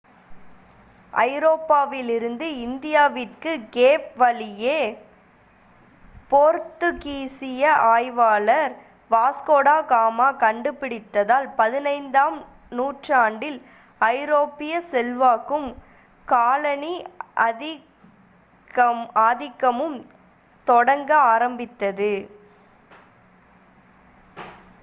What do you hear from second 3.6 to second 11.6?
gap வழியை போர்த்துக்கீசிய ஆய்வாளர் வாஸ்கோட காமா கண்டுபிடித்ததால்